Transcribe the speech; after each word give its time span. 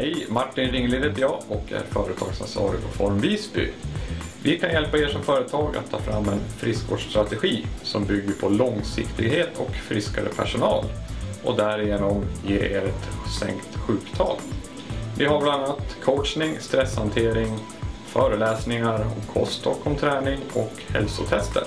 Hej, 0.00 0.26
Martin 0.28 0.70
Ringlid 0.70 1.04
heter 1.04 1.20
jag 1.20 1.42
och 1.48 1.72
är 1.72 1.82
företagsansvarig 1.90 2.82
på 2.82 2.88
Form 2.88 3.20
Visby. 3.20 3.68
Vi 4.42 4.58
kan 4.58 4.70
hjälpa 4.70 4.98
er 4.98 5.08
som 5.08 5.22
företag 5.22 5.76
att 5.76 5.90
ta 5.90 5.98
fram 5.98 6.28
en 6.28 6.40
friskvårdsstrategi 6.58 7.66
som 7.82 8.04
bygger 8.04 8.32
på 8.32 8.48
långsiktighet 8.48 9.48
och 9.58 9.70
friskare 9.70 10.28
personal 10.36 10.84
och 11.44 11.56
därigenom 11.56 12.24
ge 12.46 12.58
er 12.58 12.82
ett 12.82 13.30
sänkt 13.40 13.76
sjuktal. 13.76 14.36
Vi 15.18 15.24
har 15.24 15.40
bland 15.40 15.62
annat 15.62 15.96
coachning, 16.04 16.56
stresshantering, 16.60 17.58
föreläsningar 18.06 19.04
om 19.04 19.34
kost 19.34 19.66
och 19.66 19.86
om 19.86 19.96
träning 19.96 20.38
och 20.54 20.72
hälsotester. 20.88 21.62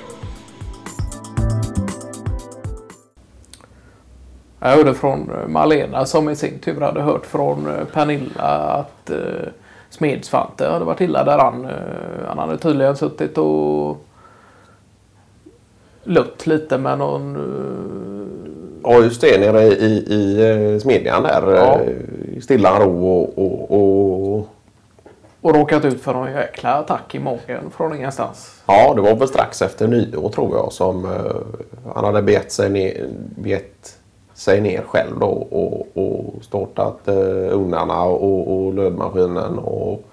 Jag 4.65 4.69
hörde 4.69 4.93
från 4.93 5.31
Malena 5.47 6.05
som 6.05 6.29
i 6.29 6.35
sin 6.35 6.59
tur 6.59 6.81
hade 6.81 7.01
hört 7.01 7.25
från 7.25 7.67
Pernilla 7.93 8.43
att 8.57 9.09
eh, 9.09 9.17
Smedsvante 9.89 10.67
hade 10.67 10.85
varit 10.85 11.01
illa 11.01 11.23
där 11.23 11.37
han, 11.37 11.65
eh, 11.65 12.27
han 12.27 12.37
hade 12.37 12.57
tydligen 12.57 12.97
suttit 12.97 13.37
och 13.37 13.97
lött 16.03 16.47
lite 16.47 16.77
med 16.77 16.97
någon... 16.97 17.35
Eh, 17.35 18.43
Ja 18.85 18.99
just 19.03 19.21
det, 19.21 19.39
nere 19.39 19.63
i, 19.63 20.05
i 20.07 20.49
eh, 20.73 20.79
smedjan 20.79 21.23
där. 21.23 21.55
Ja. 21.55 21.79
eh, 21.79 22.37
I 22.37 22.41
stilla 22.41 22.79
ro 22.79 23.07
och, 23.07 23.37
och, 23.37 23.71
och... 23.71 24.47
och 25.41 25.55
råkat 25.55 25.85
ut 25.85 26.01
för 26.01 26.13
någon 26.13 26.31
jäkla 26.31 26.73
attack 26.73 27.15
i 27.15 27.19
magen 27.19 27.69
från 27.75 27.95
ingenstans. 27.95 28.61
Ja, 28.67 28.93
det 28.95 29.01
var 29.01 29.15
väl 29.15 29.27
strax 29.27 29.61
efter 29.61 29.87
nyår 29.87 30.29
tror 30.29 30.55
jag 30.55 30.71
som 30.71 31.05
eh, 31.05 31.91
han 31.95 32.03
hade 32.05 32.21
begett 32.21 32.51
sig 32.51 32.69
ner, 32.69 33.07
begett 33.35 33.97
sig 34.43 34.61
ner 34.61 34.81
själv 34.81 35.19
då 35.19 35.27
och, 35.27 35.87
och 35.93 36.43
startat 36.43 37.07
eh, 37.07 37.57
ugnarna 37.57 38.03
och, 38.03 38.65
och 38.65 38.73
lödmaskinen 38.73 39.59
och 39.59 40.03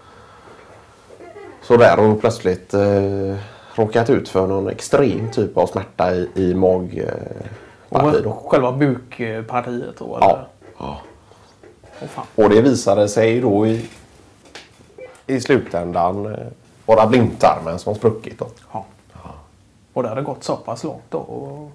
sådär 1.62 1.98
och 1.98 2.20
plötsligt 2.20 2.74
eh, 2.74 3.36
råkat 3.74 4.10
ut 4.10 4.28
för 4.28 4.46
någon 4.46 4.68
extrem 4.68 5.30
typ 5.30 5.56
av 5.56 5.66
smärta 5.66 6.14
i, 6.14 6.28
i 6.34 6.54
mag... 6.54 7.04
Eh. 7.06 8.26
Och 8.26 8.50
själva 8.50 8.72
bukpartiet 8.72 9.98
då? 9.98 10.18
Ja. 10.20 10.30
Eller? 10.30 10.44
ja. 10.78 10.98
Åh, 12.02 12.08
fan. 12.08 12.24
Och 12.34 12.50
det 12.50 12.60
visade 12.62 13.08
sig 13.08 13.40
då 13.40 13.66
i, 13.66 13.88
i 15.26 15.40
slutändan 15.40 16.26
eh, 16.26 16.46
vara 16.86 17.06
blindtarmen 17.06 17.78
som 17.78 17.94
spruckit. 17.94 18.38
Då. 18.38 18.46
Ja. 18.72 18.84
Och 19.92 20.02
det 20.02 20.08
hade 20.08 20.22
gått 20.22 20.44
så 20.44 20.56
pass 20.56 20.84
långt 20.84 21.02
då. 21.08 21.18
Och 21.18 21.70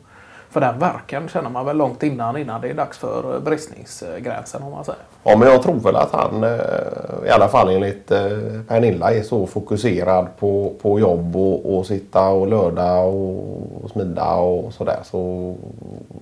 för 0.56 0.62
den 0.62 0.80
verkan 0.80 1.28
känner 1.28 1.50
man 1.50 1.66
väl 1.66 1.78
långt 1.78 2.04
innan, 2.04 2.38
innan 2.38 2.62
det 2.62 2.70
är 2.70 2.74
dags 2.74 2.98
för 2.98 3.34
eh, 3.34 3.40
bristningsgränsen 3.40 4.64
om 4.64 4.72
man 4.72 4.86
säger. 4.86 5.02
Ja, 5.24 5.38
men 5.38 5.48
jag 5.48 5.64
tror 5.64 5.74
väl 5.74 5.96
att 5.96 6.12
han, 6.12 6.44
eh, 6.44 7.28
i 7.28 7.30
alla 7.30 7.48
fall 7.48 7.70
enligt 7.70 8.12
eh, 8.12 8.28
Pernilla, 8.68 9.14
är 9.14 9.22
så 9.22 9.48
fokuserad 9.48 10.28
på, 10.40 10.74
på 10.82 11.00
jobb 11.00 11.36
och, 11.36 11.78
och 11.78 11.86
sitta 11.86 12.30
och 12.30 12.48
lörda 12.48 13.00
och 13.00 13.92
smida 13.92 14.36
och 14.36 14.74
sådär. 14.74 15.00
Så 15.04 15.54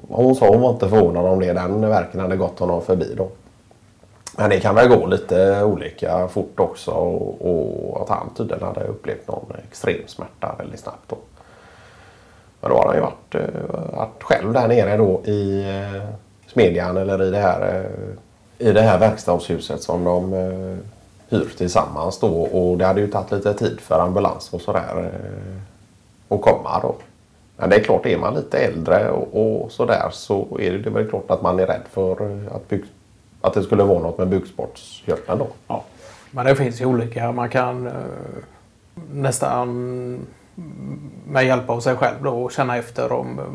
hon 0.07 0.35
sa 0.35 0.47
hon 0.47 0.61
var 0.61 0.69
inte 0.69 0.89
förvånad 0.89 1.25
om 1.25 1.39
det. 1.39 1.53
Den 1.53 1.89
verken 1.89 2.19
hade 2.19 2.37
gått 2.37 2.59
honom 2.59 2.81
förbi 2.81 3.13
då. 3.17 3.27
Men 4.37 4.49
det 4.49 4.59
kan 4.59 4.75
väl 4.75 4.87
gå 4.89 5.05
lite 5.05 5.63
olika 5.63 6.27
fort 6.27 6.59
också 6.59 6.91
och, 6.91 7.41
och 7.41 8.01
att 8.01 8.09
han 8.09 8.29
tydligen 8.37 8.63
hade 8.63 8.83
upplevt 8.83 9.27
någon 9.27 9.51
extrem 9.67 10.07
smärta 10.07 10.55
väldigt 10.57 10.79
snabbt. 10.79 11.09
Då. 11.09 11.17
Men 12.63 12.71
då 12.71 12.77
har 12.77 12.85
han 12.85 12.95
ju 12.95 13.01
varit, 13.01 13.35
eh, 13.35 13.95
varit 13.97 14.23
själv 14.23 14.53
där 14.53 14.67
nere 14.67 14.97
då 14.97 15.21
i 15.25 15.63
eh, 15.69 16.03
Smedjan 16.47 16.97
eller 16.97 17.23
i 17.23 17.31
det 17.31 17.37
här, 17.37 17.85
eh, 18.59 18.67
i 18.67 18.71
det 18.71 18.81
här 18.81 18.99
verkstadshuset 18.99 19.81
som 19.81 20.03
de 20.03 20.33
hyr 21.29 21.49
tillsammans 21.57 22.19
då. 22.19 22.41
Och 22.41 22.77
det 22.77 22.85
hade 22.85 23.01
ju 23.01 23.07
tagit 23.07 23.31
lite 23.31 23.53
tid 23.53 23.79
för 23.79 23.99
ambulans 23.99 24.53
och 24.53 24.61
sådär 24.61 25.11
att 26.29 26.41
komma 26.41 26.79
då. 26.81 26.95
Men 27.57 27.69
det 27.69 27.75
är 27.75 27.83
klart, 27.83 28.05
är 28.05 28.17
man 28.17 28.33
lite 28.33 28.57
äldre 28.57 29.09
och, 29.09 29.63
och 29.63 29.71
sådär 29.71 30.09
så 30.11 30.57
är 30.59 30.71
det, 30.71 30.77
det 30.77 30.89
är 30.89 30.93
väl 30.93 31.09
klart 31.09 31.31
att 31.31 31.41
man 31.41 31.59
är 31.59 31.67
rädd 31.67 31.83
för 31.91 32.11
att, 32.55 32.69
buk, 32.69 32.85
att 33.41 33.53
det 33.53 33.63
skulle 33.63 33.83
vara 33.83 33.99
något 33.99 34.17
med 34.17 34.27
bukspottkörteln 34.27 35.39
då. 35.39 35.47
Ja. 35.67 35.83
Men 36.31 36.45
det 36.45 36.55
finns 36.55 36.81
ju 36.81 36.85
olika. 36.85 37.31
Man 37.31 37.49
kan 37.49 37.89
nästan 39.11 40.19
med 41.27 41.45
hjälp 41.45 41.69
av 41.69 41.79
sig 41.79 41.95
själv 41.95 42.23
då 42.23 42.49
känna 42.49 42.77
efter 42.77 43.11
om 43.11 43.39
eh, 43.39 43.45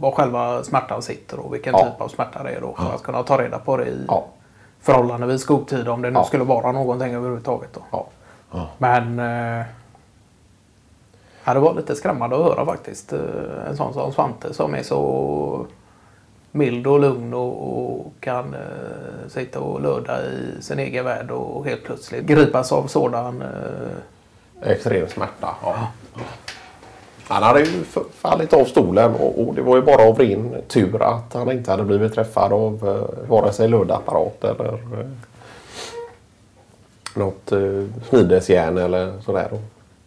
var 0.00 0.10
själva 0.12 0.62
smärtan 0.64 1.02
sitter 1.02 1.38
och 1.40 1.54
vilken 1.54 1.72
Ja. 1.78 1.84
typ 1.84 2.00
av 2.00 2.08
smärta 2.08 2.42
det 2.42 2.50
är 2.50 2.60
då. 2.60 2.74
För 2.74 2.94
att 2.94 3.02
kunna 3.02 3.22
ta 3.22 3.42
reda 3.42 3.58
på 3.58 3.76
det 3.76 3.84
i 3.86 4.04
Ja. 4.08 4.24
förhållandevis 4.80 5.44
god 5.46 5.66
tid 5.68 5.88
om 5.88 6.02
det 6.02 6.10
nu 6.10 6.14
Ja. 6.18 6.24
skulle 6.24 6.44
vara 6.44 6.72
någonting 6.72 7.14
överhuvudtaget. 7.14 7.70
Då. 7.72 7.80
Ja. 8.52 8.66
Men 8.78 9.18
eh, 9.18 9.66
ja, 11.44 11.54
det 11.54 11.60
var 11.60 11.74
lite 11.74 11.94
skrämmande 11.96 12.36
att 12.36 12.42
höra 12.44 12.66
faktiskt. 12.66 13.12
Eh, 13.12 13.20
En 13.68 13.76
sån 13.76 13.92
som 13.92 14.12
Svante 14.12 14.54
som 14.54 14.74
är 14.74 14.82
så 14.82 15.66
mild 16.52 16.86
och 16.86 17.00
lugn 17.00 17.34
och, 17.34 17.80
och 18.00 18.12
kan 18.20 18.54
eh, 18.54 19.28
sitta 19.28 19.60
och 19.60 19.80
löda 19.80 20.22
i 20.24 20.62
sin 20.62 20.78
egen 20.78 21.04
värld 21.04 21.30
och 21.30 21.64
helt 21.66 21.84
plötsligt 21.84 22.24
gripas 22.26 22.72
av 22.72 22.86
sådan 22.86 23.42
eh, 23.42 24.70
Extrem 24.70 25.08
smärta. 25.08 25.48
Ja. 25.62 25.74
Han 27.28 27.42
hade 27.42 27.60
ju 27.60 27.84
fallit 28.14 28.52
av 28.52 28.64
stolen 28.64 29.14
och, 29.14 29.54
det 29.54 29.62
var 29.62 29.76
ju 29.76 29.82
bara 29.82 30.08
av 30.08 30.18
ren 30.18 30.54
tur 30.68 31.02
att 31.02 31.34
han 31.34 31.52
inte 31.52 31.70
hade 31.70 31.82
blivit 31.82 32.14
träffad 32.14 32.52
av 32.52 32.88
eh, 32.88 33.28
vare 33.30 33.52
sig 33.52 33.68
lödapparat 33.68 34.44
eller 34.44 34.72
eh, 34.72 35.06
något 37.14 37.52
eh, 37.52 37.84
smidesjärn 38.08 38.78
eller 38.78 39.20
sådär. 39.20 39.48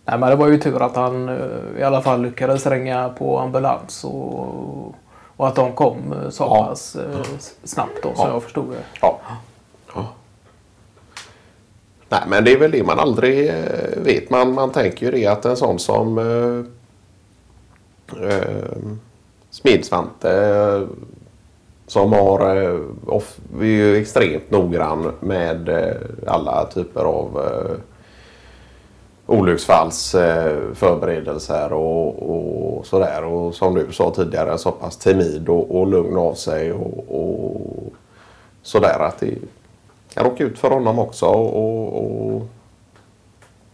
Nej, 0.05 0.17
men 0.19 0.29
det 0.29 0.35
var 0.35 0.47
ju 0.47 0.57
tur 0.57 0.81
att 0.81 0.95
han 0.95 1.29
eh, 1.29 1.79
i 1.79 1.83
alla 1.83 2.01
fall 2.01 2.21
lyckades 2.21 2.65
ringa 2.67 3.09
på 3.09 3.39
ambulans 3.39 4.03
och, 4.03 4.47
och 5.37 5.47
att 5.47 5.55
de 5.55 5.71
kom 5.73 5.97
eh, 6.23 6.29
så 6.29 6.43
Ja. 6.43 6.65
pass 6.65 6.95
eh, 6.95 7.19
s- 7.37 7.55
snabbt 7.63 8.03
då 8.03 8.09
som 8.15 8.27
Ja. 8.27 8.33
jag 8.33 8.43
förstod 8.43 8.69
det. 8.71 8.77
Ja. 9.01 9.19
ja. 9.27 9.35
Nej 12.13 12.21
men 12.27 12.43
det 12.43 12.53
är 12.53 12.57
väl 12.57 12.71
det 12.71 12.83
man 12.83 12.99
aldrig 12.99 13.49
eh, 13.49 13.55
vet. 13.97 14.29
Man, 14.29 14.53
man 14.53 14.71
tänker 14.71 15.05
ju 15.05 15.11
det 15.11 15.27
att 15.27 15.45
en 15.45 15.57
sån 15.57 15.79
som 15.79 16.17
eh, 16.17 16.59
eh, 18.29 18.71
Smidsvante 19.49 20.31
eh, 20.31 20.81
som 21.87 22.13
har 22.13 22.63
eh, 22.63 22.79
off, 23.05 23.37
är 23.61 23.65
ju 23.65 23.97
extremt 23.97 24.51
noggrann 24.51 25.11
med 25.19 25.69
eh, 25.69 25.95
alla 26.27 26.65
typer 26.65 27.01
av 27.01 27.41
olycksfallsförberedelser 29.25 31.73
och, 31.73 32.29
och 32.29 32.85
sådär. 32.85 33.23
Och 33.23 33.55
som 33.55 33.75
du 33.75 33.91
sa 33.91 34.11
tidigare 34.15 34.57
så 34.57 34.71
pass 34.71 34.97
timid 34.97 35.49
och, 35.49 35.79
och 35.79 35.87
lugn 35.87 36.17
av 36.17 36.33
sig 36.33 36.73
och, 36.73 37.05
och 37.09 37.93
sådär 38.61 38.99
att 38.99 39.19
det 39.19 39.35
jag 40.15 40.25
råkade 40.25 40.43
ut 40.49 40.59
för 40.59 40.69
honom 40.69 40.99
också 40.99 41.25
och, 41.25 41.57
och, 41.57 42.05
och 42.35 42.47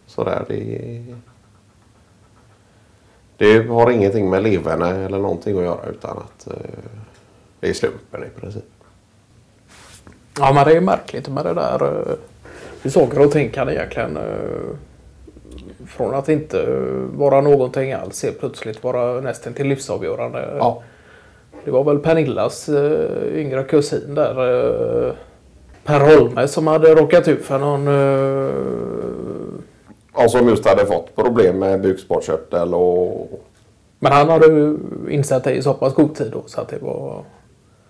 sådär. 0.07 0.45
Det, 0.47 1.05
det 3.37 3.67
har 3.67 3.91
ingenting 3.91 4.29
med 4.29 4.43
leverna 4.43 4.89
eller 4.89 5.19
någonting 5.19 5.57
att 5.57 5.63
göra 5.63 5.85
utan 5.89 6.17
att 6.17 6.47
eh, 6.47 6.53
det 7.59 7.69
är 7.69 7.73
slumpen 7.73 8.23
i 8.23 8.39
princip. 8.39 8.63
Ja, 10.39 10.53
men 10.53 10.65
det 10.67 10.77
är 10.77 10.81
märkligt 10.81 11.27
med 11.29 11.45
det 11.45 11.53
där. 11.53 11.83
eh, 12.09 12.15
Hur 12.81 12.89
saker 12.89 13.25
och 13.25 13.31
ting 13.31 13.49
kan 13.49 13.69
egentligen 13.69 14.17
eh, 14.17 14.75
från 15.87 16.15
att 16.15 16.29
inte 16.29 16.61
eh, 16.63 17.17
vara 17.19 17.41
någonting 17.41 17.93
alls 17.93 18.23
helt 18.23 18.39
plötsligt 18.39 18.83
vara 18.83 19.21
nästan 19.21 19.53
till 19.53 19.67
livsavgörande. 19.67 20.55
Ja. 20.59 20.83
Det 21.65 21.71
var 21.71 21.83
väl 21.83 21.99
Pernillas 21.99 22.69
eh, 22.69 23.39
yngre 23.39 23.63
kusin 23.63 24.15
där. 24.15 25.15
Eh, 25.85 25.85
Per 25.85 25.99
Holme 25.99 26.47
som 26.47 26.67
hade 26.67 26.95
råkat 26.95 27.27
ut 27.27 27.45
för 27.45 27.59
någon... 27.59 27.87
eh, 27.87 28.53
Och 30.23 30.31
som 30.31 30.49
just 30.49 30.67
hade 30.67 30.85
fått 30.85 31.15
problem 31.15 31.59
med 31.59 31.81
bukspottkörtel 31.81 32.73
och 32.73 33.41
Men 33.99 34.11
han 34.11 34.29
hade 34.29 34.45
ju 34.45 34.77
insett 35.09 35.43
det 35.43 35.51
i 35.53 35.61
så 35.61 35.73
pass 35.73 35.93
god 35.93 36.15
tid 36.15 36.31
då 36.31 36.43
så 36.45 36.61
att 36.61 36.69
det 36.69 36.77
var... 36.81 37.23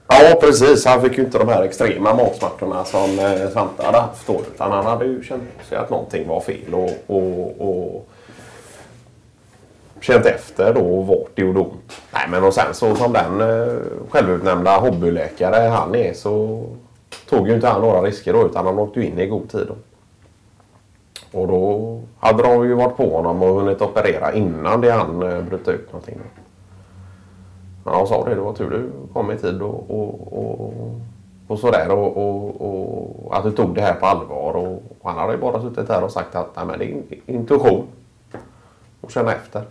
Ja 0.07 0.37
precis, 0.41 0.85
han 0.85 1.01
fick 1.01 1.17
ju 1.17 1.23
inte 1.23 1.37
de 1.37 1.47
här 1.47 1.63
extrema 1.63 2.13
magsmärtorna 2.13 2.85
som 2.85 3.19
eh, 3.19 3.49
Svante 3.49 3.83
hade 3.83 3.97
haft. 3.97 4.29
Utan 4.29 4.71
han 4.71 4.85
hade 4.85 5.05
ju 5.05 5.23
känt 5.23 5.43
sig 5.69 5.77
att 5.77 5.89
någonting 5.89 6.27
var 6.27 6.39
fel 6.39 6.73
och, 6.73 6.89
och, 7.07 7.61
och 7.69 8.07
känt 10.01 10.25
efter 10.25 10.73
då 10.73 11.01
vart 11.01 11.29
det 11.35 11.41
gjorde 11.41 11.59
ont. 11.59 11.93
Nej 12.13 12.27
men 12.31 12.43
och 12.43 12.53
sen 12.53 12.73
så 12.73 12.95
som 12.95 13.13
den 13.13 13.41
eh, 13.41 13.75
självutnämnda 14.09 14.77
hobbyläkare 14.77 15.67
han 15.67 15.95
är 15.95 16.13
så 16.13 16.65
tog 17.29 17.47
ju 17.47 17.55
inte 17.55 17.67
han 17.67 17.81
några 17.81 18.01
risker 18.01 18.33
då 18.33 18.45
utan 18.45 18.65
han 18.65 18.79
åkte 18.79 18.99
ju 18.99 19.05
in 19.05 19.19
i 19.19 19.27
god 19.27 19.49
tid. 19.49 19.67
Då. 19.67 19.75
Och 21.39 21.47
då 21.47 22.01
hade 22.19 22.43
de 22.43 22.67
ju 22.67 22.73
varit 22.73 22.97
på 22.97 23.15
honom 23.17 23.43
och 23.43 23.61
hunnit 23.61 23.81
operera 23.81 24.33
innan 24.33 24.81
det 24.81 24.91
han 24.91 25.23
eh, 25.23 25.41
bröt 25.41 25.67
ut 25.67 25.87
någonting. 25.91 26.19
Men 27.83 27.93
han 27.93 28.07
sa 28.07 28.25
det. 28.25 28.35
Det 28.35 28.41
var 28.41 28.53
tur 28.53 28.69
du 28.69 28.89
kom 29.13 29.31
i 29.31 29.37
tid 29.37 29.61
och, 29.61 29.89
och, 29.89 30.33
och 30.33 30.73
och 31.49 31.59
sådär 31.59 31.91
och, 31.91 32.17
och, 32.17 33.25
och 33.25 33.37
att 33.37 33.43
du 33.43 33.51
tog 33.51 33.75
det 33.75 33.81
här 33.81 33.93
på 33.93 34.05
allvar. 34.05 34.53
Och, 34.53 34.83
och 34.99 35.09
han 35.09 35.17
hade 35.17 35.33
ju 35.33 35.39
bara 35.39 35.61
suttit 35.61 35.89
här 35.89 36.03
och 36.03 36.11
sagt 36.11 36.35
att 36.35 36.55
nej, 36.55 36.65
men 36.65 36.79
det 36.79 36.85
är 36.85 37.03
intuition. 37.25 37.87
Och 39.01 39.11
känna 39.11 39.33
efter. 39.33 39.63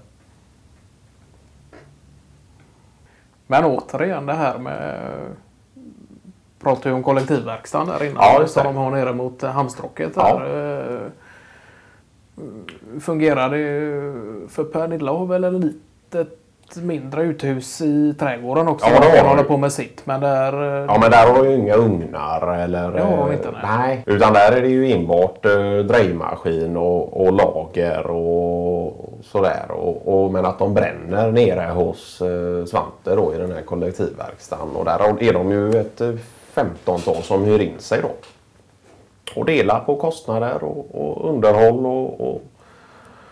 Men 3.47 3.65
återigen 3.65 4.27
det 4.27 4.33
här 4.33 4.59
med... 4.59 5.11
Pratar 6.63 6.91
ju 6.91 6.97
om 6.97 7.03
kollektivverkstaden 7.03 7.87
där 7.87 8.05
innan. 8.05 8.23
Ja, 8.23 8.47
som 8.47 8.65
de 8.65 8.77
har 8.77 8.91
nere 8.91 9.13
mot 9.13 9.43
Hamnstråket. 9.43 10.13
Ja. 10.17 10.43
Eh, 10.47 11.01
Fungerar 13.01 13.51
det 13.51 14.49
för 14.49 14.65
Pernilla 14.65 15.13
har 15.13 15.27
väl 15.27 15.45
ett 15.45 15.53
litet 15.53 16.39
mindre 16.83 17.23
uthus 17.23 17.81
i 17.81 18.15
trädgården 18.19 18.69
också. 18.69 18.87
Ja, 18.91 19.21
hon 19.21 19.29
håller 19.29 19.43
på 19.43 19.57
med 19.57 19.73
sitt. 19.73 20.07
Men 20.07 20.21
där... 20.21 20.53
eh, 20.83 20.85
Ja 20.89 20.99
men 21.01 21.11
där 21.11 21.27
har 21.33 21.43
du 21.43 21.51
ju 21.51 21.57
inga 21.57 21.75
ugnar 21.75 22.55
eller... 22.59 22.93
Det 22.93 23.01
har 23.03 23.29
eh, 23.29 23.35
inte, 23.35 23.51
nej. 23.51 23.63
nej. 23.79 24.03
Utan 24.07 24.33
där 24.33 24.53
är 24.53 24.63
det 24.63 24.69
ju 24.69 24.93
enbart 24.93 25.45
eh, 25.47 25.79
drejmaskin 25.79 26.77
och, 26.77 27.27
och 27.27 27.33
lager 27.33 28.07
och 28.11 29.13
sådär. 29.23 29.71
Och, 29.71 30.25
och, 30.25 30.33
men 30.33 30.45
att 30.45 30.59
de 30.59 30.75
bränner 30.75 31.33
nere 31.33 31.71
hos 31.73 32.23
eh, 32.23 32.65
Svante 32.65 33.15
då 33.17 33.35
i 33.35 33.39
den 33.39 33.53
här 33.53 33.63
kollektivverkstaden. 33.63 34.77
Och 34.77 34.85
där 34.85 35.23
är 35.23 35.33
de 35.33 35.51
ju 35.51 35.71
ett 35.81 36.01
eh, 36.59 36.65
15-tal 36.87 37.23
som 37.23 37.45
hyr 37.45 37.61
in 37.61 37.79
sig 37.79 38.03
då. 38.03 38.11
Och 39.37 39.45
delar 39.45 39.81
på 39.81 39.97
kostnader 39.97 40.65
och, 40.65 40.87
och 40.95 41.31
underhåll 41.31 41.87
och, 41.87 42.21
och 42.21 42.43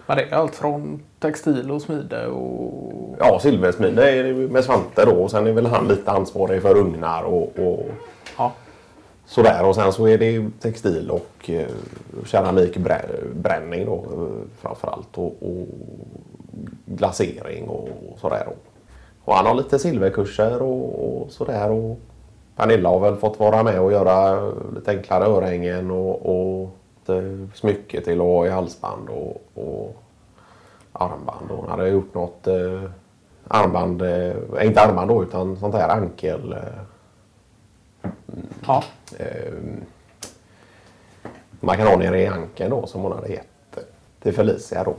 Men 0.07 0.17
det 0.17 0.23
är 0.23 0.35
allt 0.35 0.55
från 0.55 1.03
textil 1.19 1.71
och 1.71 1.83
smide 1.83 2.27
och... 2.27 3.17
ja, 3.19 3.39
silversmide 3.41 4.35
med 4.51 4.65
Svante 4.65 5.05
då. 5.05 5.13
Och 5.13 5.31
sen 5.31 5.47
är 5.47 5.53
väl 5.53 5.67
han 5.67 5.89
lite 5.89 6.11
ansvarig 6.11 6.63
för 6.63 6.77
ugnar 6.77 7.23
och, 7.23 7.59
och 7.59 7.87
Ja. 8.39 8.53
Sådär 9.27 9.65
och 9.65 9.75
sen 9.75 9.93
så 9.93 10.09
är 10.09 10.19
det 10.19 10.51
textil 10.61 11.11
och 11.11 11.51
eh, 11.51 11.67
keramikbränning 12.25 13.87
då 13.87 13.95
eh, 13.95 14.49
framförallt 14.61 15.19
och, 15.19 15.37
och 15.41 15.67
glasering 16.85 17.69
och 17.69 17.89
sådär. 18.21 18.43
då. 18.47 18.53
Och 19.25 19.35
han 19.35 19.47
har 19.47 19.55
lite 19.55 19.79
silverkurser 19.79 20.63
och, 20.63 21.23
och 21.23 21.31
sådär. 21.31 21.71
Och 21.71 21.99
Pernilla 22.57 22.89
har 22.89 23.01
väl 23.01 23.17
fått 23.17 23.41
vara 23.41 23.63
med 23.63 23.81
och 23.81 23.93
göra 23.93 24.41
lite 24.75 24.91
enklare 24.91 25.25
örhängen 25.25 25.91
och, 25.91 26.27
och 26.27 26.71
smycke 27.55 28.01
till 28.01 28.21
att 28.21 28.27
ha 28.27 28.47
i 28.47 28.51
halsband 28.51 29.09
och, 29.09 29.43
och 29.55 29.97
armband. 30.93 31.51
Och 31.51 31.57
hon 31.57 31.71
hade 31.71 31.89
gjort 31.89 32.15
något 32.15 32.47
eh, 32.47 32.83
armband, 33.49 34.03
eh, 34.03 34.67
inte 34.67 34.81
armband 34.81 35.11
då 35.11 35.23
utan 35.23 35.57
sånt 35.57 35.75
här 35.75 35.89
ankel. 35.89 36.53
Eh, 36.53 38.11
ja. 38.67 38.85
eh, 39.19 39.53
man 41.61 41.77
kan 41.77 41.87
ha 41.87 41.97
nere 41.97 42.21
i 42.23 42.27
ankeln 42.27 42.71
då 42.71 42.87
som 42.87 43.03
hon 43.03 43.13
hade 43.13 43.29
gett 43.29 43.79
till 44.23 44.35
Felicia 44.35 44.85
då. 44.85 44.95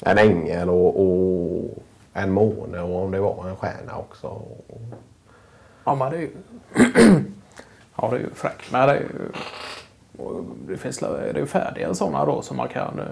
En 0.00 0.18
ängel 0.18 0.70
och, 0.70 1.00
och 1.00 1.70
en 2.12 2.32
måne 2.32 2.80
och 2.80 3.02
om 3.02 3.10
det 3.10 3.20
var 3.20 3.48
en 3.48 3.56
stjärna 3.56 3.98
också. 3.98 4.26
Och, 4.26 4.80
Ja, 5.84 5.94
men 5.94 6.10
det 6.10 6.16
är 6.16 6.20
ju... 6.20 6.30
ja, 7.96 8.08
det 8.10 8.16
är 8.16 8.20
ju 8.20 8.30
fräckt. 8.34 8.72
Men 8.72 8.88
det 8.88 8.94
är 8.94 9.00
ju... 9.00 9.08
Det 10.68 10.76
finns 10.76 10.98
det 10.98 11.06
är 11.30 11.34
ju 11.38 11.46
färdiga 11.46 11.94
sådana 11.94 12.24
då 12.24 12.42
som 12.42 12.56
man 12.56 12.68
kan 12.68 12.98
eh, 12.98 13.04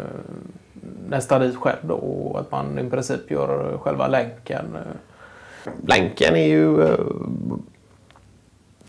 nästa 1.08 1.38
dit 1.38 1.56
själv 1.56 1.78
då. 1.82 1.94
Och 1.94 2.40
att 2.40 2.50
man 2.50 2.78
i 2.78 2.90
princip 2.90 3.30
gör 3.30 3.78
själva 3.78 4.08
länken. 4.08 4.76
eh. 4.76 5.70
länken 5.88 6.36
är 6.36 6.46
ju 6.46 6.82
eh, 6.82 6.98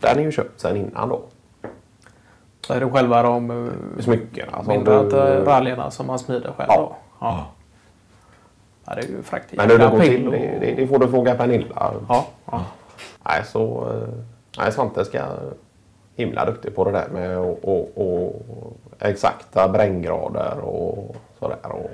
den 0.00 0.18
är 0.18 0.22
ju 0.22 0.32
köpt 0.32 0.60
sen 0.60 0.76
innan 0.76 1.08
då. 1.08 1.22
Så 2.60 2.72
är 2.74 2.80
det 2.80 2.90
själva 2.90 3.22
de 3.22 3.70
Smyckena. 4.00 4.62
mindre 4.68 5.02
du- 5.02 5.10
du... 5.10 5.16
raljerna 5.44 5.90
som 5.90 6.06
man 6.06 6.18
smider 6.18 6.52
själv 6.56 6.68
Ja. 6.68 6.76
då. 6.76 6.96
Ja. 7.20 7.46
ja, 8.84 8.94
det 8.94 9.00
är 9.00 9.08
ju 9.08 9.22
fräckt. 9.22 9.52
Men 9.56 9.70
hur 9.70 9.78
det 9.78 9.88
går 9.88 10.00
till 10.00 10.26
och- 10.26 10.32
det, 10.32 10.74
det 10.76 10.86
får 10.86 10.98
du 10.98 11.08
fråga 11.08 11.34
Pernilla. 11.34 11.92
Ja, 12.08 12.26
ja. 12.50 12.64
Nej, 13.24 13.44
så, 13.44 13.90
eh, 13.90 14.08
nej, 14.58 14.72
Svante 14.72 15.04
ska 15.04 15.22
himla 16.16 16.44
duktig 16.44 16.74
på 16.74 16.84
det 16.84 16.90
där 16.90 17.08
med 17.08 17.38
och, 17.38 17.58
och, 17.64 17.88
och 17.96 18.42
exakta 18.98 19.68
bränngrader 19.68 20.58
och 20.60 21.16
sådär. 21.38 21.72
Och, 21.72 21.90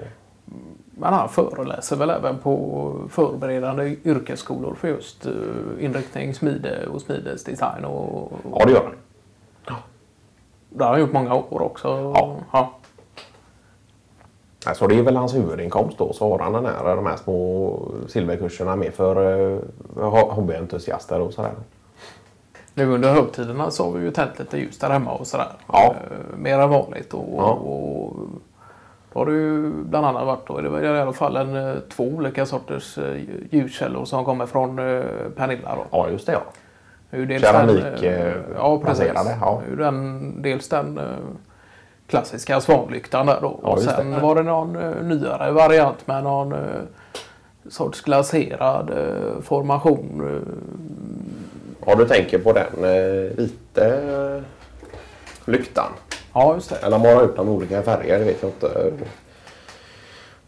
Men 0.94 1.12
han 1.14 1.28
föreläser 1.28 1.96
väl 1.96 2.10
även 2.10 2.38
på 2.38 2.94
förberedande 3.10 3.96
yrkesskolor 4.04 4.74
för 4.74 4.88
just 4.88 5.26
eh, 5.26 5.32
inriktning 5.78 6.34
smide 6.34 6.86
och 6.86 7.00
smidesdesign. 7.00 7.84
Och, 7.84 8.32
ja, 8.52 8.64
det 8.66 8.72
gör 8.72 8.82
han. 8.84 8.94
Det 10.68 10.84
har 10.84 10.90
han 10.90 11.00
gjort 11.00 11.12
många 11.12 11.34
år 11.34 11.62
också. 11.62 11.88
Ja. 11.88 12.36
Ja. 12.52 12.72
Alltså 14.66 14.86
det 14.86 14.98
är 14.98 15.02
väl 15.02 15.16
hans 15.16 15.34
huvudinkomst 15.34 15.98
då. 15.98 16.12
Så 16.12 16.30
har 16.30 16.38
han 16.38 16.52
den 16.52 16.66
här, 16.66 16.96
de 16.96 17.06
här 17.06 17.16
små 17.16 17.78
silverkurserna 18.08 18.76
med 18.76 18.94
för 18.94 19.18
uh, 19.96 20.32
hobbyentusiaster 20.34 21.20
och 21.20 21.32
sådär. 21.32 21.52
Nu 22.74 22.86
under 22.86 23.12
högtiderna 23.12 23.70
så 23.70 23.84
har 23.84 23.92
vi 23.92 24.04
ju 24.04 24.10
tänt 24.10 24.38
lite 24.38 24.58
ljus 24.58 24.78
där 24.78 24.90
hemma 24.90 25.12
och 25.12 25.26
sådär. 25.26 25.48
Ja. 25.72 25.94
Eh, 26.10 26.36
mer 26.38 26.58
än 26.58 26.70
vanligt. 26.70 27.14
Och, 27.14 27.28
Ja. 27.36 27.50
och 27.52 28.16
då 29.12 29.18
har 29.20 29.26
det 29.26 29.32
ju 29.32 29.70
bland 29.70 30.06
annat 30.06 30.26
varit 30.26 30.46
då, 30.46 30.60
det 30.60 30.68
väl 30.68 30.84
i 30.84 31.00
alla 31.00 31.12
fall 31.12 31.36
en, 31.36 31.56
eh, 31.56 31.74
två 31.96 32.04
olika 32.04 32.46
sorters 32.46 32.98
eh, 32.98 33.16
ljuskällor 33.50 34.04
som 34.04 34.24
kommer 34.24 34.46
från 34.46 34.78
eh, 34.78 35.02
Pernilla. 35.36 35.76
Då. 35.76 35.84
Ja, 35.90 36.08
just 36.08 36.26
det 36.26 36.32
ja. 36.32 36.42
Det 37.10 37.16
är 37.16 37.20
ju 37.20 37.26
dels 37.26 37.42
Keramik, 37.44 37.84
den, 38.00 38.04
eh, 38.04 38.34
ja, 38.56 38.78
precis. 38.84 39.12
ja. 39.40 39.62
Den, 39.78 40.42
dels 40.42 40.68
den 40.68 41.00
klassiska 42.10 42.60
svanlyktan 42.60 43.26
där 43.26 43.38
då. 43.40 43.60
Ja, 43.62 43.68
och 43.68 43.80
sen 43.80 44.10
det. 44.10 44.20
var 44.20 44.34
det 44.34 44.42
någon 44.42 44.76
eh, 44.76 45.02
nyare 45.02 45.50
variant 45.52 46.06
med 46.06 46.24
någon 46.24 46.52
eh, 46.52 46.58
sorts 47.68 48.00
glaserad 48.00 48.90
eh, 48.90 49.42
formation. 49.42 50.28
Eh, 50.36 50.52
Ja, 51.86 51.94
du 51.94 52.04
tänker 52.08 52.38
på 52.38 52.52
den 52.52 52.84
eh, 52.84 53.36
vita 53.36 53.82
lyktan. 55.44 55.92
ja, 56.34 56.54
just 56.54 56.70
det. 56.70 56.76
Eller 56.76 56.98
har 56.98 57.22
gjort 57.22 57.36
dem 57.36 57.48
i 57.48 57.50
olika 57.50 57.82
färger, 57.82 58.18
det 58.18 58.24
vet 58.24 58.42
jag 58.42 58.48
inte. 58.50 58.92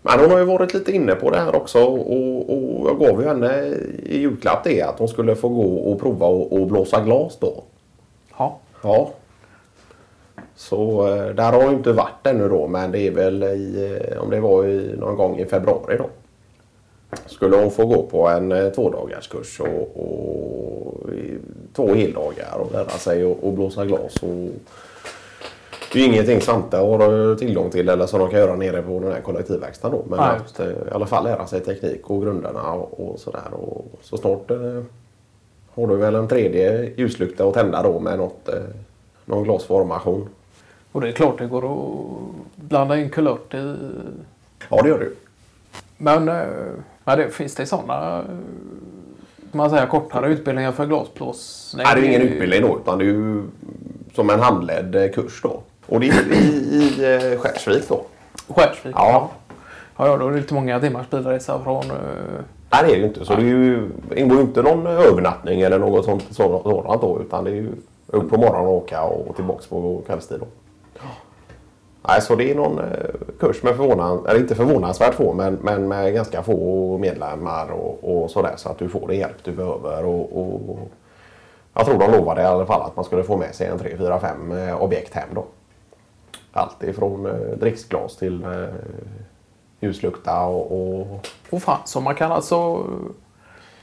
Men 0.03 0.21
hon 0.21 0.31
har 0.31 0.39
ju 0.39 0.45
varit 0.45 0.75
lite 0.75 0.93
inne 0.93 1.15
på 1.15 1.31
det 1.31 1.39
här 1.41 1.57
också 1.57 1.85
och, 1.85 2.81
och 2.81 2.89
jag 2.89 2.99
gav 2.99 3.23
ju 3.23 3.29
henne 3.29 3.65
i 4.03 4.19
julklapp 4.19 4.65
det 4.65 4.83
att 4.83 4.99
hon 4.99 5.09
skulle 5.09 5.37
få 5.37 5.49
gå 5.49 5.77
och 5.77 6.01
prova 6.01 6.27
och, 6.27 6.53
och 6.53 6.67
blåsa 6.67 7.01
glas 7.01 7.37
då. 7.41 7.63
Ja. 8.39 8.59
Ja. 8.83 9.11
Så 10.57 11.09
eh, 11.09 11.27
där 11.27 11.53
har 11.53 11.63
ju 11.63 11.71
inte 11.77 11.93
varit 11.93 12.27
ännu 12.27 12.49
då 12.49 12.67
men 12.67 12.93
det 12.93 12.99
är 12.99 13.11
väl 13.11 13.43
i, 13.43 13.99
eh, 14.13 14.23
om 14.23 14.31
det 14.31 14.41
var 14.41 14.67
i, 14.67 14.97
någon 14.99 15.17
gång 15.17 15.39
i 15.39 15.47
februari 15.47 15.97
då. 15.97 16.07
Skulle 17.27 17.57
hon 17.57 17.71
få 17.71 17.87
gå 17.87 18.03
på 18.03 18.29
en 18.29 18.53
eh, 18.53 18.69
tvådagarskurs 18.69 19.61
och, 19.61 19.97
och 19.97 21.11
två 21.73 21.95
heldagar 21.95 22.59
och 22.59 22.73
lära 22.73 22.89
sig 22.89 23.33
att 23.33 23.43
och 23.43 23.53
blåsa 23.53 23.85
glas. 23.85 24.23
Och, 24.23 24.49
det 25.93 25.99
är 25.99 26.03
ju 26.03 26.09
ingenting 26.09 26.41
Svante 26.41 26.77
har 26.77 27.35
tillgång 27.35 27.71
till 27.71 27.89
eller 27.89 28.07
som 28.07 28.21
de 28.21 28.31
kan 28.31 28.39
göra 28.39 28.57
nere 28.57 28.83
på 28.83 29.01
den 29.01 29.13
här 29.13 29.21
kollektivverkstaden 29.21 29.99
då. 29.99 30.17
Men 30.17 30.19
Nej, 30.19 30.41
att 30.47 30.61
i 30.61 30.95
alla 30.95 31.07
fall 31.07 31.25
lära 31.25 31.47
sig 31.47 31.61
teknik 31.61 32.11
och 32.11 32.23
grunderna 32.23 32.73
och, 32.73 33.01
och 33.01 33.19
sådär. 33.19 33.55
Och 33.55 33.85
så 34.03 34.17
snart 34.17 34.51
eh, 34.51 34.83
har 35.75 35.87
du 35.87 35.97
väl 35.97 36.15
en 36.15 36.29
tredje 36.29 36.93
ljuslykta 36.97 37.45
att 37.45 37.55
tända 37.55 37.83
då 37.83 38.01
med 38.01 38.19
något, 38.19 38.49
eh, 38.49 38.55
någon 39.25 39.45
glasformation. 39.45 40.29
Och 40.93 41.01
det 41.01 41.09
är 41.09 41.13
klart 41.13 41.39
det 41.39 41.47
går 41.47 41.73
att 41.73 42.09
blanda 42.57 42.99
in 42.99 43.11
kulört 43.11 43.55
i. 43.55 43.77
Ja 44.69 44.83
det 44.83 44.89
gör 44.89 44.99
du. 44.99 45.17
Men, 45.97 46.29
eh, 46.29 46.47
men 47.05 47.19
det, 47.19 47.31
finns 47.31 47.55
det 47.55 47.67
sådana 47.67 48.19
eh, 48.19 48.25
man 49.53 49.71
säger, 49.71 49.87
kortare 49.87 50.29
utbildningar 50.29 50.73
för 50.73 50.87
glasblåsning? 50.87 51.85
Nej, 51.87 51.95
det 51.95 52.07
är 52.07 52.09
ingen 52.09 52.23
utbildning 52.23 52.63
då 52.63 52.79
utan 52.83 52.99
det 52.99 53.05
är 53.05 53.07
ju 53.07 53.43
som 54.15 54.31
en 54.31 54.41
handledd 54.41 54.95
eh, 54.95 55.11
kurs 55.11 55.43
då. 55.43 55.61
Och 55.87 56.01
det 56.01 56.09
är 56.09 56.33
i, 56.33 56.37
i 56.37 57.15
eh, 57.15 57.39
Skärsvik 57.39 57.89
då. 57.89 58.05
Skärsvik? 58.49 58.95
Ja. 58.97 59.31
Ja, 59.97 60.07
ja, 60.07 60.17
då 60.17 60.29
är 60.29 60.33
det 60.33 60.39
inte 60.39 60.55
många 60.55 60.81
timmars 60.81 61.11
bilresa 61.11 61.61
från... 61.65 61.85
Nej 62.71 62.83
det 62.85 62.89
är 62.89 62.93
det 62.93 62.99
ju 62.99 63.07
inte. 63.07 63.25
Så 63.25 63.35
det 63.35 63.43
är 63.43 63.47
ju, 63.47 63.89
ingår 64.17 64.37
ju 64.37 64.43
inte 64.43 64.63
någon 64.63 64.87
övernattning 64.87 65.61
eller 65.61 65.79
något 65.79 66.05
sånt, 66.05 66.25
sådant 66.31 66.63
sådant 66.63 67.01
då. 67.01 67.21
Utan 67.21 67.45
det 67.45 67.51
är 67.51 67.55
ju 67.55 67.73
upp 68.07 68.31
på 68.31 68.37
morgonen 68.37 68.67
och 68.67 68.73
åka 68.73 69.03
och 69.03 69.37
tillbaks 69.37 69.67
på 69.67 70.03
kvällstid 70.07 70.41
då. 70.41 70.47
Nej, 72.09 72.23
så 72.23 72.35
det 72.35 72.51
är 72.51 72.55
någon 72.55 72.79
eh, 72.79 72.85
kurs 73.41 73.63
med 73.63 73.77
förvånansvärt, 73.77 74.31
eller 74.31 74.41
inte 74.41 74.55
förvånansvärt 74.55 75.15
få 75.15 75.33
men, 75.33 75.55
men 75.55 75.89
med 75.89 76.15
ganska 76.15 76.43
få 76.43 76.99
medlemmar 76.99 77.71
och, 77.71 78.23
och 78.23 78.31
sådär 78.31 78.55
så 78.57 78.69
att 78.69 78.79
du 78.79 78.89
får 78.89 79.09
den 79.09 79.17
hjälp 79.17 79.45
du 79.45 79.53
behöver. 79.53 80.05
Och, 80.05 80.41
och, 80.41 80.79
jag 81.75 81.87
tror 81.87 81.99
de 81.99 82.11
lovade 82.13 82.43
i 82.43 82.45
alla 82.45 82.67
fall 82.67 82.83
att 82.83 82.97
man 82.97 83.05
skulle 83.05 83.25
få 83.25 83.37
med 83.37 83.55
sig 83.55 83.67
en 83.67 83.79
3, 83.79 83.97
4, 83.97 84.21
5 84.21 84.53
objekt 84.79 85.15
hem 85.15 85.29
då. 85.35 85.45
Allt 86.53 86.83
ifrån 86.83 87.27
eh, 87.27 87.59
dricksglas 87.59 88.17
till 88.17 88.45
eh, 88.45 88.51
ljuslukta 89.81 90.41
och, 90.41 90.73
och 90.73 91.29
Och 91.51 91.63
fan, 91.63 91.81
så 91.85 92.01
man 92.01 92.15
kan 92.15 92.33
alltså... 92.33 92.87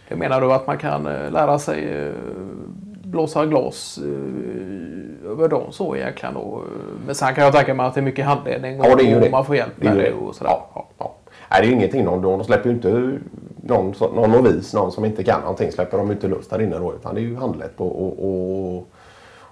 Det 0.10 0.16
menar 0.16 0.42
du 0.42 0.54
att 0.54 0.68
man 0.68 0.78
kan 0.78 1.08
eh, 1.08 1.32
lära 1.32 1.60
sig 1.60 1.90
eh, 1.90 2.14
blåsa 3.10 3.46
glas 3.46 4.00
eh, 4.04 5.32
över 5.32 5.48
dem 5.48 5.72
så 5.72 5.96
egentligen 5.96 6.34
då. 6.36 6.62
Men 7.06 7.16
sen 7.16 7.36
kan 7.36 7.44
jag 7.44 7.54
tänka 7.54 7.74
mig 7.74 7.86
att 7.86 7.94
det 7.94 8.00
är 8.00 8.04
mycket 8.04 8.26
handledning 8.26 8.80
och, 8.80 8.86
Ja, 8.86 8.96
det 8.96 9.04
är 9.04 9.08
ju 9.08 9.16
och 9.16 9.22
det. 9.22 9.30
man 9.30 9.46
får 9.46 9.56
hjälp 9.56 9.84
med 9.84 9.96
det 9.98 10.02
det. 10.02 10.14
och 10.14 10.36
sådär. 10.36 10.52
Ja, 10.76 10.86
ja. 10.98 11.16
Nej, 11.52 11.62
det 11.62 11.68
är 11.68 11.70
ju 11.70 11.76
ingenting. 11.76 12.06
De, 12.06 12.22
de 12.22 12.44
släpper 12.44 12.70
ju 12.70 12.76
inte 12.76 13.12
någon, 13.64 13.94
någon 14.16 14.32
novis, 14.32 14.74
någon 14.74 14.92
som 14.92 15.06
inte 15.06 15.24
kan 15.24 15.42
någonting, 15.42 15.72
släpper 15.72 15.98
de 15.98 16.12
inte 16.12 16.28
lös 16.28 16.48
där 16.48 16.62
inne 16.62 16.78
då. 16.78 16.94
Utan 16.94 17.16
det 17.16 17.22
är 17.22 17.24
ju 17.24 17.36
handlett 17.36 17.74
och, 17.78 18.02
och, 18.06 18.30
och 18.78 18.88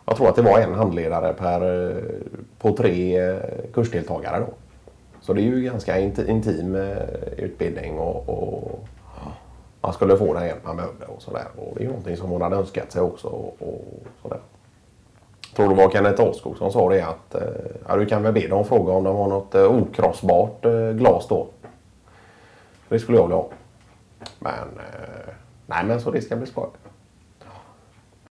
jag 0.05 0.15
tror 0.17 0.29
att 0.29 0.35
det 0.35 0.41
var 0.41 0.59
en 0.59 0.73
handledare 0.73 1.33
per, 1.33 1.85
eh, 1.91 1.95
på 2.59 2.71
tre 2.71 3.19
eh, 3.29 3.35
kursdeltagare 3.73 4.39
då. 4.39 4.47
Så 5.21 5.33
det 5.33 5.41
är 5.41 5.43
ju 5.43 5.61
ganska 5.61 5.97
inti- 5.99 6.29
intim 6.29 6.75
eh, 6.75 6.97
utbildning 7.37 7.97
och, 7.99 8.29
och 8.29 8.87
man 9.81 9.93
skulle 9.93 10.17
få 10.17 10.33
den 10.33 10.45
hjälp 10.45 10.65
man 10.65 10.75
behövde 10.75 11.05
och 11.05 11.21
sådär. 11.21 11.47
Och 11.55 11.73
det 11.75 11.79
är 11.79 11.83
ju 11.83 11.89
någonting 11.89 12.17
som 12.17 12.29
hon 12.29 12.41
hade 12.41 12.55
önskat 12.55 12.91
sig 12.91 13.01
också. 13.01 13.27
Och, 13.27 13.55
och 13.59 13.83
sådär. 14.21 14.39
Jag 15.41 15.55
tror 15.55 15.75
det 15.75 15.83
var 15.83 15.91
Kenneth 15.91 16.21
Åskog 16.21 16.57
som 16.57 16.71
sa 16.71 16.89
det 16.89 17.01
att 17.01 17.35
eh, 17.35 17.41
ja, 17.87 17.95
du 17.95 18.05
kan 18.05 18.23
väl 18.23 18.33
be 18.33 18.47
dem 18.47 18.65
fråga 18.65 18.93
om 18.93 19.03
de 19.03 19.15
har 19.15 19.27
något 19.27 19.55
eh, 19.55 19.63
okrossbart 19.63 20.65
eh, 20.65 20.89
glas 20.89 21.27
då. 21.27 21.47
Det 22.89 22.99
skulle 22.99 23.17
jag 23.17 23.23
vilja 23.23 23.35
ha. 23.37 23.49
Men, 24.39 24.53
eh, 24.77 25.33
nej 25.65 25.85
men 25.85 26.01
så 26.01 26.11
det 26.11 26.21
ska 26.21 26.35
bli 26.35 26.47
skoj. 26.47 26.67